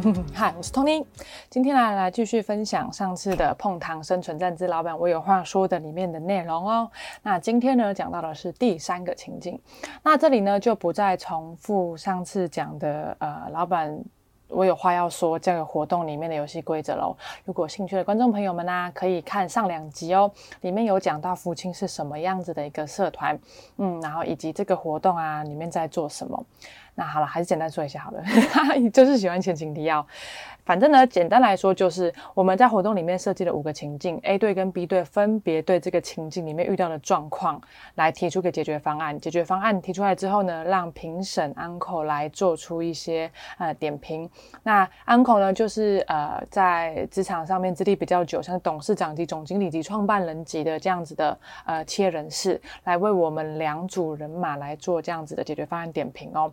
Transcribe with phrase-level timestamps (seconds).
[0.32, 1.04] 嗨，我是 Tony，
[1.50, 6.90] 今天来来继续分享上次的碰糖生存战之老板我有话说的里面的内容哦。
[7.22, 9.60] 那今天呢讲到的是第三个情境，
[10.02, 14.02] 那这里呢就不再重复上次讲的呃老板。
[14.50, 17.16] 我有话要说，这个活动里面的游戏规则喽。
[17.44, 20.30] 如果兴趣的观众朋友们呢，可以看上两集哦，
[20.60, 23.38] 里面有讲到福清是什么样子的一个社团，
[23.78, 26.44] 嗯，然后以及这个活动啊里面在做什么。
[26.96, 28.22] 那好了，还是简单说一下好了，
[28.92, 30.06] 就是喜欢前情提要。
[30.66, 37.60] 反正呢，简单来说就是我们在活动里面设计了五个情境，A 队跟 B 队分别对这个情境里面遇到的状况
[37.94, 39.18] 来提出个解决方案。
[39.18, 44.28] 解决方案提出来之后呢，让评审 Uncle 来做出一些呃点评。
[44.62, 56.52] 那 Uncle 呢，就是呃在职场上面资历比较久，像董事长级、总经理级、创办人级的这样子的呃企业人士，来为我们两组人马来做这样子的解决方案点评哦。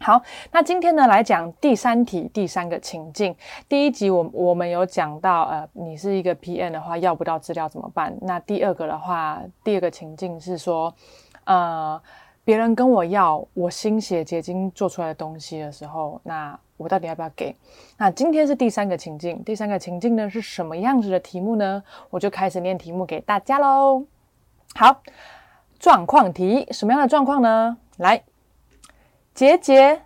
[0.00, 3.34] 好，那今天呢来讲第三题，第三个情境。
[3.68, 8.14] 第一集我我们有讲到，呃，你是一个 P N 的话，要不到资料怎么办？
[8.20, 10.92] 那第二个的话，第二个情境是说，
[11.44, 11.98] 呃，
[12.42, 17.54] 别人跟我要我心血结晶做出来的东西的时候，那我到底要不要给？
[17.96, 21.82] 那今天是第三个情境，第三个情境呢是什么样子的题目呢？
[22.10, 24.04] 我就开始念题目给大家喽。
[24.74, 25.02] 好，
[25.78, 27.76] 状况题，什么样的状况呢？
[27.98, 28.22] 来。
[29.34, 30.02] 杰杰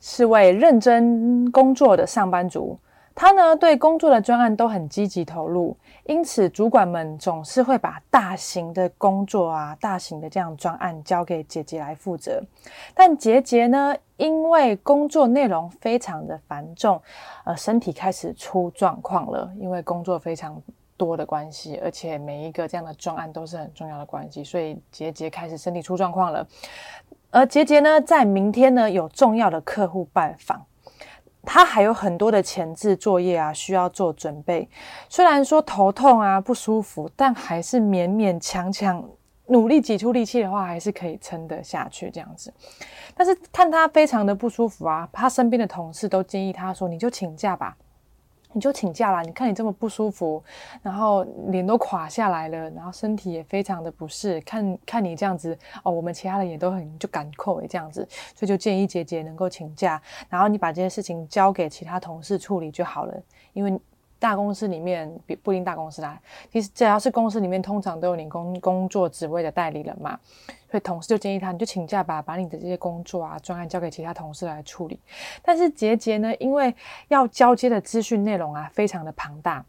[0.00, 2.76] 是位认真工作的上班族，
[3.16, 12.42] 他呢对工作的专案都很积极投入，因此主管们总是会把大型的工作啊、大型的这样专案交给杰杰来负责。
[12.94, 17.00] 但杰杰呢，因为工作内容非常的繁重，
[17.44, 20.62] 呃，身体开始出状况了，因为工作非常
[20.98, 26.46] 多的关系，而且每一个这样的专案都是很重要的关系，所以杰杰开始身体出状况了。
[27.30, 30.62] 而杰杰呢，在明天呢有重要的客户拜访，
[31.46, 34.68] 他还有很多的前置作业啊需要做准备。
[35.08, 39.02] 虽然说头痛啊不舒服，但还是勉勉强强
[39.46, 42.52] 努力挤出力气的话，还是可以撑得下去这样子。
[43.14, 47.76] 但是看他非常的不舒服啊，他身边的同事都建议他说：“你就请假吧。”
[48.56, 49.20] 你就请假啦！
[49.20, 50.42] 你看你这么不舒服，
[50.82, 54.40] 然后脸都垮下来了，然后身体也非常的不适。
[54.40, 60.00] 看看你这样子哦，我们其他人也都很就赶扣诶，这样子，所以就建议姐姐能够请假，
[60.30, 63.22] 然后你把这件事情交给其他同事处理就好了，
[63.52, 63.78] 因为。
[64.18, 66.18] 大公司里面，比不一定大公司啦。
[66.50, 70.18] 其实只要是公司里面，通常都有你工工作职位的代理人嘛。
[70.70, 74.98] 所以同事就建议他，你就请假吧，把你的这些工作啊、专案交给其他同事来处理。
[75.42, 76.74] 但是杰杰呢，因为
[77.08, 79.64] 要交接的资讯内容啊，非常的庞大，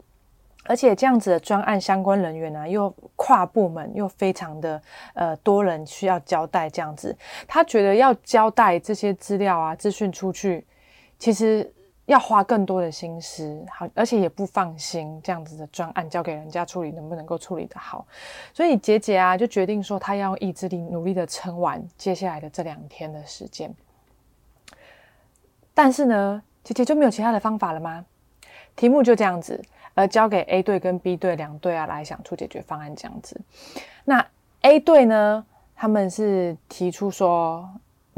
[0.64, 4.82] 而且这样子的专案相关人员呢，又跨部门，又非常的
[5.14, 7.16] 呃多人需要交代这样子。
[7.46, 10.66] 他觉得要交代这些资料啊、资讯出去，
[11.18, 11.72] 其实。
[12.08, 18.06] 要花更多的心思，好，而且也不放心这样子的专案交给人家处理，能不能够处理得好？
[18.54, 23.70] 所以杰杰啊，就决定说，他要用意志力努力的撑完接下来的这两天的时间。
[25.74, 28.06] 但是呢，杰杰就没有其他的方法了吗？
[28.74, 33.38] 题目就这样子，而交给 A 队跟 B 队两队啊来想出解决方案这样子。
[34.06, 34.26] 那
[34.62, 35.44] A 队呢，
[35.76, 37.68] 他们是提出说。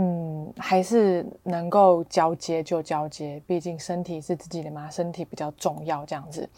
[0.02, 6.48] 嗯，还是能够交接就交接，毕竟身体是自己的嘛，身体比较重要这样子。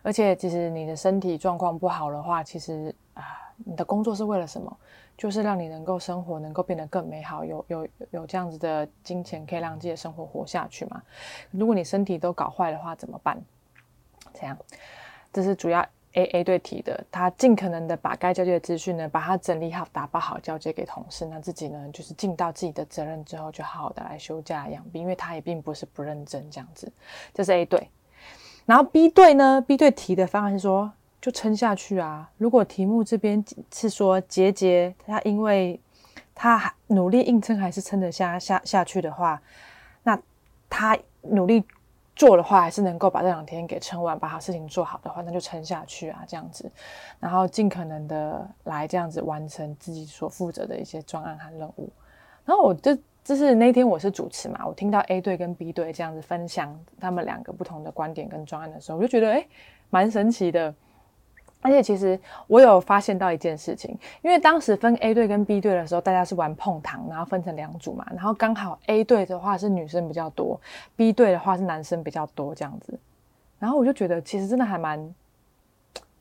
[0.00, 3.22] 而且，其实你的身体状况不好的话，其实啊，
[3.66, 4.74] 你的工作是为了什么？
[5.14, 11.02] 就是让你能够生活能够变得更美好，有有有这样子的金钱可以让自己的生活活下去嘛。
[11.50, 13.38] 如果你身体都搞坏的话，怎么办？
[14.32, 14.56] 这样，
[15.34, 15.86] 这是主要。
[16.16, 21.26] A A 对题的，他尽可能的把该交接的资讯呢，把它整理好、打包好，交接给同事。
[21.26, 26.90] 那自己呢，就是尽到自己的责任之后，就好好的来休假养病，因为他也并不是不认真这样子。
[27.34, 27.90] 这是 A 队，
[28.64, 30.90] 然后 B 队呢？B 队提的方案是说，
[31.20, 32.30] 就撑下去啊。
[32.38, 35.78] 如果题目这边是说杰杰他因为
[36.34, 39.42] 他努力硬撑，还是撑得下下下去的话，
[40.04, 40.18] 那
[40.70, 41.62] 他努力。
[42.16, 46.68] 做的话，还是能够把这两天给撑完，把好事情做好的话，那就撑下去啊，这样子，
[47.20, 51.88] 然后尽可能的来这样子完成自己所负责的一些专案和任务。
[52.44, 59.46] 然后我就就是那天我是主持嘛，我听到 A 队跟 B 队这样子分享他们两个不同的观点跟专案的时候，我就觉得诶，
[59.90, 60.74] 蛮神奇的。
[61.62, 70.60] 而且其实我有发现到一件事情，因为当时分 A 队跟 B 队的时候，大家是玩碰糖，然后分成两组嘛，然后刚好 A 队的话是女生比较多
[70.94, 72.96] ，B 队的话是男生比较多这样子，
[73.58, 75.14] 然后我就觉得其实真的还蛮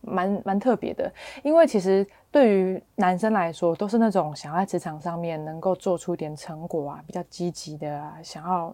[0.01, 1.11] 蛮蛮特别的，
[1.43, 8.73] 因为其实对于男生来说，都是那种想要在职场上面能够做出点成果啊，比较积极的啊，想要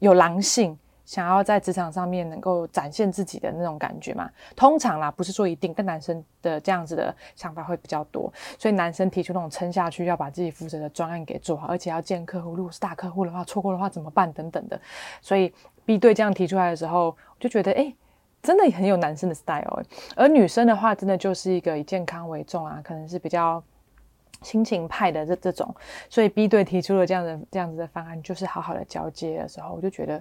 [0.00, 0.76] 有狼性。
[1.12, 4.30] 想要在职场上面能够展现自己的那种感觉嘛。
[4.56, 14.80] 通常啦，不是说一定，跟男生的这样子的想法会比较多，所以男生提出那种撑下去，要把自己负责的专案给做好，而且要见客户，如果是大客户的话，错过的话怎么办等等的。
[15.20, 15.52] 所以
[15.84, 17.94] B 队这样提出来的时候，我就觉得哎，
[18.42, 19.82] 真的很有男生的 style。
[20.16, 23.62] 而女生的话，真的就是一个以健康为重啊，可能是比较。
[24.40, 25.72] 亲情派的这这种，
[26.10, 30.20] 所以 B 队提出了这样的这样子的方案，就是好好的交接的时候，我就觉得，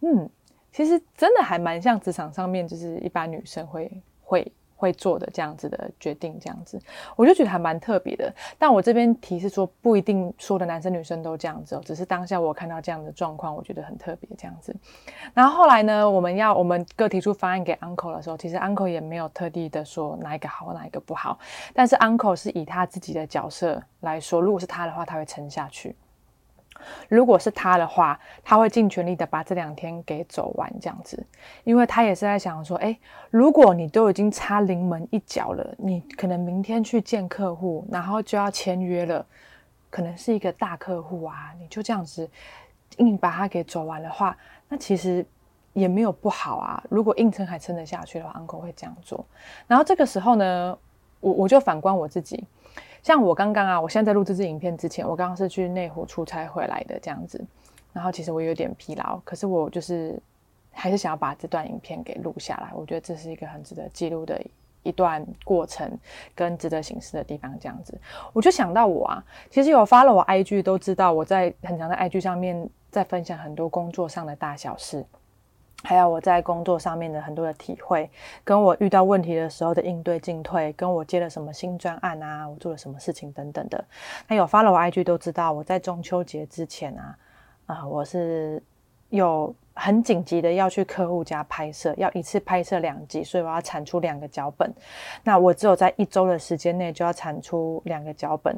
[0.00, 0.28] 嗯，
[0.72, 3.90] 其实真的还蛮像职场上面，就是一般女生会
[4.22, 4.52] 会。
[4.80, 6.80] 会做的这样子的决定，这样子，
[7.14, 8.34] 我就觉得还蛮特别的。
[8.58, 14.74] 但我这边提示说，不一定说的男生女生都这样子哦，只是当下我看到这样的状况，我觉得很特别这样子。
[15.34, 21.38] 然后后来呢，我们要我们各提出方案给 uncle 的时候，其实 uncle 也没有特地的说哪一个好，哪一个不好。
[21.74, 25.94] 但是 uncle 是以他自己的角色来说，如果是他的话，他会撑下去。
[27.08, 31.24] 如果是他的话，他会尽全力的把这两天给走完，这样子，
[31.64, 32.98] 因为他也是在想说，哎，
[33.30, 39.24] 如果你都已经差临门一脚了，你可能明天去见客户，然后就要签约了，
[39.90, 42.28] 可能是一个大客户啊，你就这样子
[42.98, 44.36] 硬把它给走完的话，
[44.68, 45.24] 那其实
[45.72, 46.82] 也没有不好啊。
[46.88, 49.24] 如果硬撑还撑得下去的话，uncle 会这样做。
[49.66, 50.78] 然后这个时候呢，
[51.20, 52.44] 我我就反观我自己。
[53.02, 57.44] 像我刚刚啊，我现在在录这支影片之前，我刚刚是去内湖出差回来的这样子，
[57.92, 60.20] 然后其实我有点疲劳，可是我就是
[60.70, 64.40] 还是想要把这段影片给录下来，我觉得这是一个很值得记录的
[64.82, 65.90] 一段过程
[66.34, 67.58] 跟值得行事的地方。
[67.58, 67.98] 这样子，
[68.32, 75.04] 我就想到我啊，其实有发了我 IG 都知道，我在很长的 IG 上面在分享很多工作上的大小事。
[75.82, 78.08] 还有我在工作上面的很多的体会，
[78.44, 83.82] 跟我遇到问题的时候的应对进退，跟我接了什么新专案啊，我做了什么事情等等的。
[84.28, 87.16] 那有发了我 IG 都知道，我在中秋节之前啊，
[87.66, 88.62] 啊，我是
[89.08, 94.70] 有很紧急的要去客户家拍摄，要一次拍摄两集，所以我要产出两个脚本。
[95.24, 98.54] 那我只有在一周的时间内就要产出两个脚本，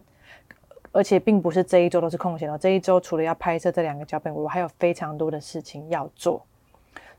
[0.91, 6.45] 而且并不是这一周都是空闲的，这一周除了要拍摄这两个脚本，我还有非常多的事情要做。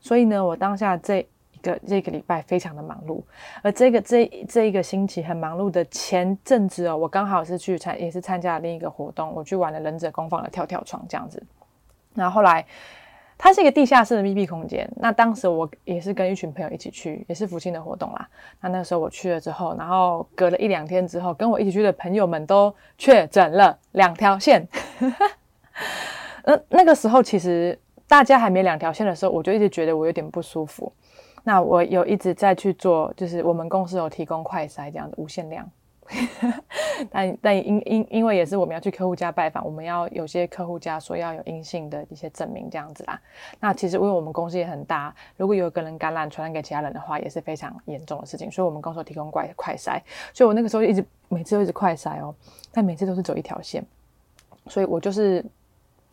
[0.04, 3.22] 所以呢，我当下这一个这个礼拜非常的忙碌，
[3.62, 11.42] 而这个这这一个星期很忙碌的前阵子哦，我刚好是去参也是参加了另一个活动，我去玩了忍者工坊的跳跳床这样子。
[12.14, 12.66] 然后后来
[13.38, 18.28] 它是一个地下室的密闭空间，那当时我也是跟一群朋友一起去，也是福清的活动啦。
[18.60, 24.68] 那那时候我去了之后，然后隔了一两天之后，跟我一起去的朋友们都确诊了两条线。
[26.44, 27.78] 那，那个时候其实。
[28.06, 30.92] 大家还没两条线的时候，我就一直觉得我有点不舒服。
[31.42, 35.70] 那我有一直在去做，就是我们公司有提供快筛这样的无限量。
[37.10, 43.18] 但但因因因为也是我们要去客户家拜访，我们要有些客户家说要有阴性的一些证明这样子啦。
[43.58, 48.50] 那其实因为我们公司也很大，如果有一个人感染传染给其他人的话，也是非常严重的事情。
[48.50, 49.98] 所以我们公司提供快快筛，
[50.34, 52.34] 所以我那个时候一直每次都一直快筛哦，
[52.70, 53.82] 但每次都是走一条线，
[54.68, 55.44] 所以我就是。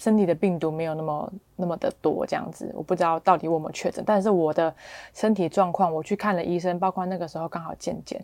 [0.01, 4.03] 身体的病毒没有那么那么的多，这样子，我不知道到底我有没有确诊。
[4.03, 4.73] 但是我的
[5.13, 8.19] 身体状况，我去看了医生，包括那个时候刚好健检，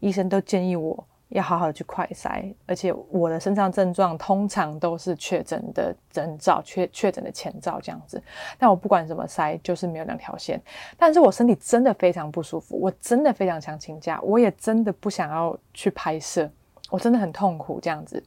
[0.00, 2.52] 医生都建议我要好好的去快筛。
[2.66, 8.22] 而且我的身上症状通常都是确诊的征兆，确确诊的前兆这样子。
[8.58, 10.60] 但我不管怎么筛，就是没有两条线。
[10.98, 16.46] 但是我身体真的非常不舒服，我真的非常想请假，我也真的不想要去拍摄，
[16.90, 18.22] 我真的很痛苦这样子。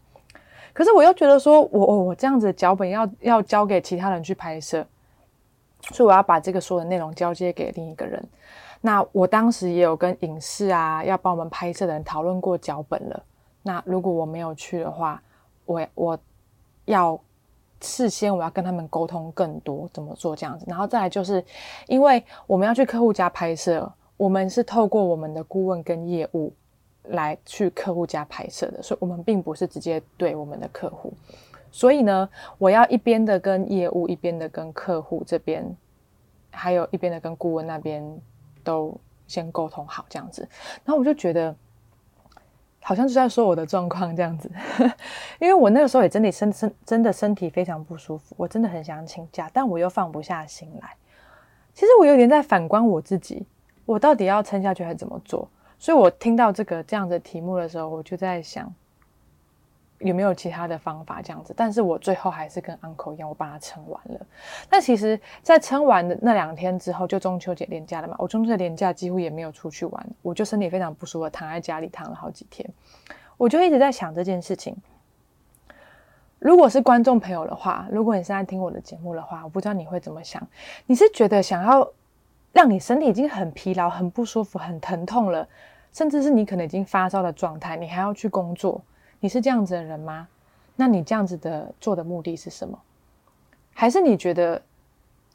[0.75, 4.86] 可是我又觉得说，我我我这样子脚本要要交给其他人去拍摄，
[5.94, 8.22] 所以我要把这个所有的内容交接给另一个人。
[8.82, 13.24] 那我当时也有跟影视啊要帮我们拍摄的人讨论过脚本了。
[13.63, 15.24] 那如果我没有去的话，
[15.65, 16.20] 我我
[16.84, 17.17] 要
[17.79, 20.65] 事先我要跟他们沟通更多怎么做这样子。
[20.67, 21.41] 然后再来就是，
[21.88, 26.51] 因为我们要去客户家拍摄，我们是透过我们的顾问跟业务。
[27.09, 31.13] 来去客户家拍摄的，所以我们并不是直接对我们的客户，
[31.71, 35.75] 所以呢，我要一边的跟业务，一边的跟客户这边，
[36.51, 38.03] 还有一边的跟顾问那边
[38.63, 38.95] 都
[39.27, 40.47] 先沟通好这样子。
[40.83, 41.55] 然后我就觉得，
[42.81, 44.50] 好像是在说我的状况这样子，
[45.39, 50.95] 因为我那个时候也真的身身真的身体非常不舒服，我真的很想请假，但我又放不下心来。
[51.74, 53.45] 其实我有点在反观我自己，
[53.85, 55.50] 我到底要撑下去还是怎么做？
[55.86, 58.74] 所以我听到这个这样的题目的时候，我就在想
[60.00, 61.54] 有没有其他的方法这样子。
[61.56, 64.20] 但是我最后还是跟 uncle 一样，我把它撑完了。
[64.68, 68.15] 但其实，在撑完的那两天之后，就中秋节连假了嘛。
[68.18, 72.68] 我中秋节连假几乎也没有出去玩，我就身体非常不舒服，躺在家里躺了好几天。
[73.38, 74.75] 我就一直在想这件事情：
[76.39, 80.42] 如果是观众朋友的话，如果你现在听我的节目的话，我不知道你会怎么想。
[80.88, 81.88] 你是觉得想要
[82.54, 85.46] 让你身体已经很疲劳、很不舒服、很疼痛了，
[85.96, 88.82] 甚至是你可能已经发烧的状态，你还要去工作？
[89.22, 90.28] 你是这样子的人吗？
[90.75, 92.78] 那你这样子的做的目的是什么？
[93.74, 94.62] 还是你觉得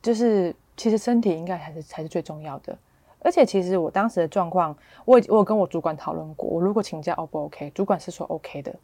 [0.02, 2.76] 就是其实身体应该才是才是最重要的？
[3.21, 4.76] 而且其实我当时的状况，
[5.07, 7.71] 我我有跟我主管讨论过，我如果请假 O 不 OK？
[7.71, 8.75] 主管是说 OK 的。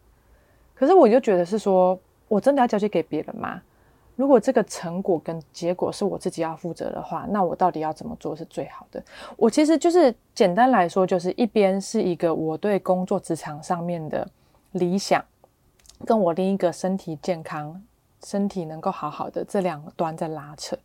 [0.74, 3.60] 可是我就觉得是说，我真的要交接给别人吗？
[4.16, 9.02] 如果这个成果跟结果是我自己要负责的话，那我到底要怎么做是最好的？
[9.36, 14.26] 我其实就是简单来说，就是一边是一个我对工作职场上面的
[14.72, 15.22] 理想，
[16.04, 17.80] 跟我另一个身体健康、
[18.24, 20.76] 身体能够好好的这两端在拉扯。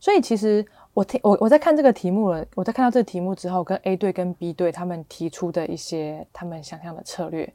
[0.00, 0.64] 所以其实
[0.94, 7.52] 我听我我在看这个题目了，我在看到这个题目之后，跟 A 队跟 B 队他们提出的一些他们想象的策略。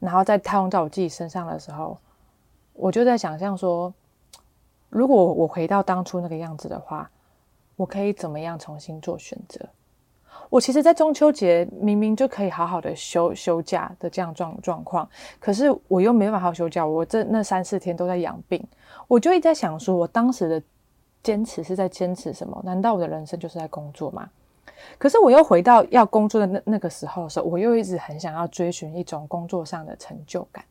[0.00, 1.98] 然后在套用在我自己身上的时候，
[2.72, 3.92] 我就在想象说，
[4.88, 7.10] 如果我回到当初那个样子的话，
[7.76, 9.68] 我可以怎么样重新做选择？
[10.50, 18.64] 我其实，在中秋节明明就可以好好的休休假的这样状状况，可是我又没办法好休假，我这那三四天都在养病，
[19.08, 20.62] 我就一直在想说，我当时的
[21.22, 22.58] 坚持是在坚持什么？
[22.64, 24.30] 难道我的人生就是在工作吗？
[24.96, 30.64] 可是我又回到要工作的那那个时候的时候，我又一直很想要追寻一种工作上的成就感。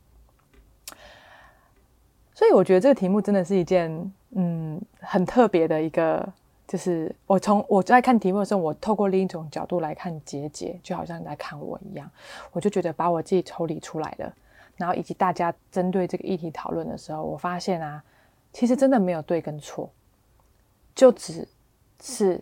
[2.37, 3.89] 所以我觉得这个题目真的是一件
[4.35, 6.23] 嗯很特别的一个，
[6.67, 12.07] 就是我从我在看题目的时候，我透过另一种角度来看结节，就好像你在看我一样，
[12.51, 14.31] 我就觉得把我自己抽离出来了，
[14.75, 18.03] 然后以及大家针对这个议题讨论的时候，我发现啊，
[18.53, 19.89] 其实真的没有对跟错，
[20.93, 21.47] 就只
[21.99, 22.39] 是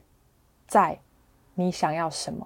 [0.68, 1.00] 在。
[1.58, 2.46] 你想要什么？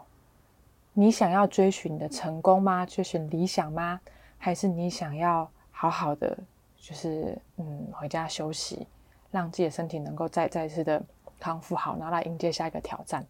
[0.94, 2.86] 你想要追寻的成功吗？
[2.86, 4.00] 追寻理想吗？
[4.38, 6.38] 还是你想要好好的，
[6.82, 8.88] 就是嗯，回家休息，
[9.32, 11.02] 让自己的身体能够再再次的
[11.40, 13.26] 康复好，然后来迎接下一个挑战，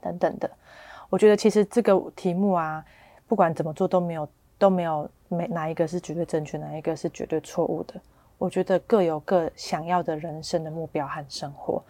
[0.00, 0.50] 等等的。
[1.08, 2.84] 我觉得其实这个题目啊，
[3.28, 8.00] 不管怎么做都没有都没有没哪一个是绝对正确，哪一个是绝对错误的。
[8.38, 11.82] 我觉得各有各想要的人生的目标和生活。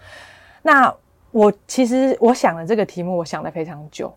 [0.62, 0.94] 那。
[1.32, 4.12] 我其实我想的这个题目，我想了非常久。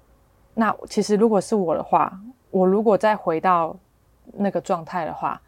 [0.56, 2.12] 那其实如果是我的话，
[2.50, 3.78] 我如果再回到
[4.34, 5.40] 那个状态的话，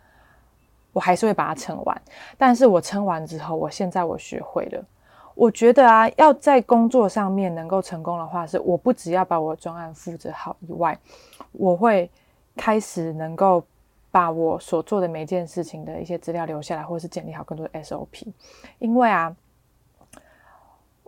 [0.96, 2.02] 我还是会把它撑完。
[2.38, 4.82] 但是我撑完之后，我现在我学会了。
[5.34, 10.98] 我觉得啊，要在工作上面能够成功的话，是我不只要把我专案负责好以外，
[11.52, 12.10] 我会
[12.56, 13.62] 开始能够
[14.10, 18.32] 把我所做的每件事情的一些资料留下来，或是建立好更多的 SOP。
[18.80, 19.36] 因为啊。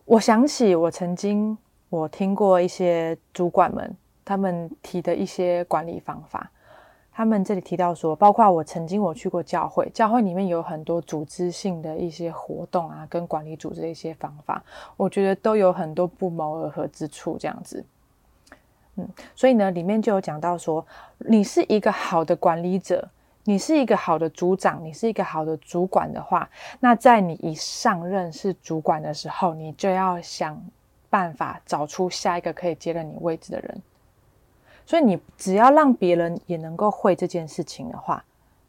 [0.09, 1.57] 我想起我曾经
[1.89, 6.49] 我听过一些主管们他们提的一些管理方法，
[7.17, 14.63] 他们这里提到说，包括我曾经我去过教会，教会里面有很多组织性的一些活动啊，跟管理组织的一些方法，
[14.95, 17.83] 我觉得都有很多不谋而合之处，这样子。
[18.97, 20.85] 嗯，所以呢，里面就有讲到说，
[21.17, 23.09] 你是一个好的管理者。
[23.45, 26.47] 你是一个好的组长，你是一个好的主管的话，
[26.81, 30.61] 那在你一上任是主管的时候，你就要想
[31.09, 33.81] 办法找出下一个可以接任你位置的人。
[34.87, 38.23] 所以你只要让别人也能够会这件事情的话，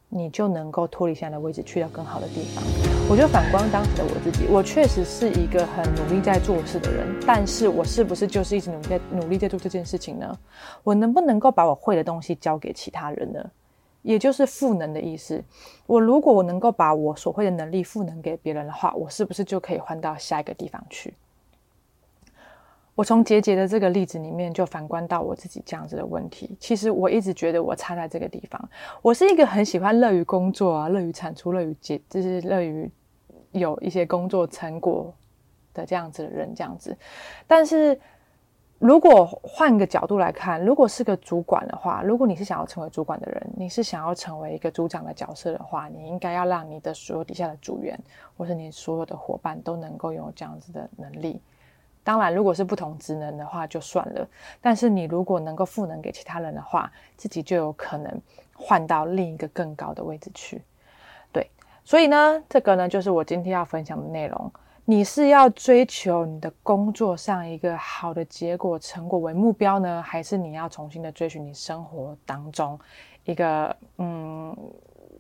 [0.09, 2.65] 你就能够脱离现在的位置，去到更好的地方。
[3.09, 10.37] 我觉得反观当时的我自己，我确实是一个很努力在做事的人，但是我是不是就是一直努力在努力在做这件事情呢？
[10.83, 13.51] 我能不能够把我会的东西交给其他人呢？
[14.03, 15.41] 也就是赋能的意思。
[15.87, 21.15] 我如果我能够把我所会的能力赋能给别人的话，我是不是就可以换到下一个地方去？
[22.99, 26.57] 我从杰杰的这个例子里面就反观到我自己这样子的问题。
[26.59, 28.69] 其实我一直觉得我差在这个地方。
[29.01, 32.91] 我是一个很喜欢乐于工作啊，乐于产出，乐于结，就是乐于
[33.53, 35.15] 有一些工作成果
[35.73, 36.97] 的这样子的人，这样子。
[37.47, 37.97] 但是。
[38.81, 47.99] 如果换个角度来看，如果是个主管的话，如果你是想要成为主管的人，你是想要成为一个组长的角色的话，你应该要让你的所有底下的组员，
[48.37, 51.41] 或是你所有的伙伴都能够拥有这样子的能力。
[52.09, 54.27] 当然，如果是不同职能的话就算了。
[54.63, 58.23] 但是你如果能够赋能给其他人的话，自己就有可能
[58.55, 60.63] 换到另一个更高的位置去。
[61.31, 61.51] 对，
[61.85, 64.51] 所以呢，这个呢就是我今天要分享的内容。
[64.87, 72.81] 你是要追求你的工作上一个好的结果成果为目标呢，还是你要重新的追寻你生活当中
[73.25, 74.57] 一个嗯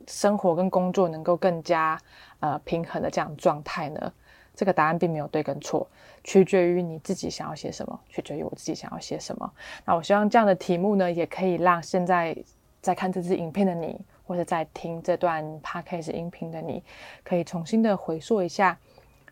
[0.07, 2.01] 生活跟工作能够更加
[2.41, 4.11] 呃平衡的这样状态呢？
[4.59, 5.87] 这个答案并没有对跟错，
[6.25, 9.49] 取决于你自己想要写什么，取决于我自己想要写什么。
[9.85, 12.37] 那我希望这样的题目呢，也可以让现在
[12.81, 14.01] 在看这支影片的你。
[14.27, 16.85] 或者在听这段 podcast 音频的你，
[17.25, 18.79] 可以重新的回溯一下，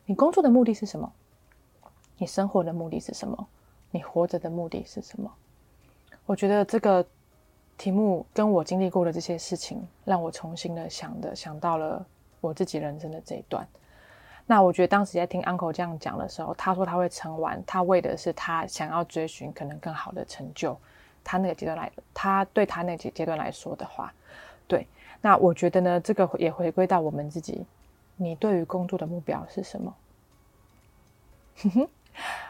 [0.06, 1.12] 你工作的目的是什么？
[2.16, 3.46] 你生活的目的是什么？
[3.90, 5.30] 你活着的目的是什么？
[6.24, 7.06] 我觉得这个
[7.76, 12.02] 题目跟我经历过的这些事情，让我重新的想的想到了
[12.40, 13.68] 我自己人生的这一段。
[14.46, 20.78] 那我觉得当时在听 uncle 这样讲的时候，他说他会撑完，他为的是他想要追寻可能更好的成就。
[21.24, 24.12] 他那个阶段来，他对他那阶阶段来说的话，
[24.68, 24.86] 对。
[25.20, 27.66] 那我觉得呢，这个也回归到我们自己，
[28.14, 29.92] 你对于工作的目标是什么？
[31.56, 31.88] 哼 哼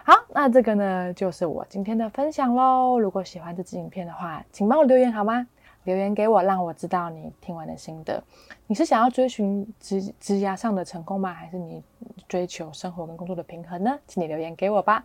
[0.04, 3.00] 好，那这个呢，就是我今天的分享喽。
[3.00, 5.46] 如果喜欢这支影片的话，请帮我留言好吗？
[5.86, 8.22] 留言给我，让我知道你听完的心得。
[8.66, 11.32] 你是想要追寻职职涯上的成功吗？
[11.32, 11.80] 还是你
[12.28, 13.96] 追求生活跟工作的平衡呢？
[14.08, 15.02] 请你留言给我吧。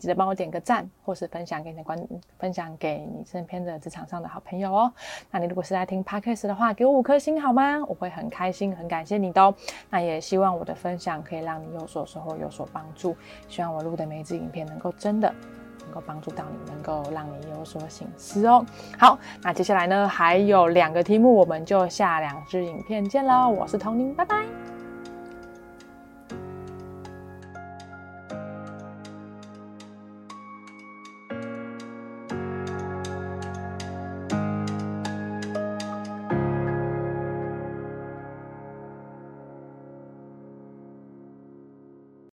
[0.00, 1.96] 记得帮我点个赞，或是分享给你的观，
[2.38, 4.92] 分享给你身边的职场上的好朋友哦。
[5.30, 7.80] 那你如果是在听 podcast 的话，给我五颗星好吗？
[7.86, 9.54] 我会很开心，很感谢你的。
[9.88, 13.16] 那也希望我的分享可以让你有所收获，有所帮助。
[13.48, 15.32] 希望我录的每一支影片能够真的。
[15.94, 18.66] 够帮助到你，能够让你有所醒思哦。
[18.98, 23.48] 好，那接下来呢，还有两个题目，我们就下两支影片见喽。
[23.48, 24.73] 我是童宁，拜拜。